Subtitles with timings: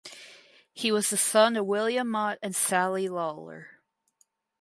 [0.73, 3.81] He was the son of William Mott and Sally Lawler.